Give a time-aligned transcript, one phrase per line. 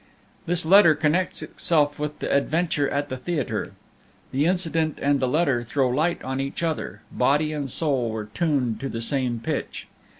[0.47, 3.73] This letter connects itself with the adventure at the theatre.
[4.31, 8.79] The incident and the letter throw light on each other, body and soul were tuned
[8.79, 9.85] to the same pitch.